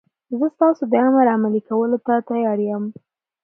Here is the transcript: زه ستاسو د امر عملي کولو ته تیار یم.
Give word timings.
زه 0.39 0.45
ستاسو 0.55 0.83
د 0.91 0.93
امر 1.07 1.25
عملي 1.35 1.61
کولو 1.69 1.97
ته 2.05 2.13
تیار 2.29 2.59
یم. 2.69 2.83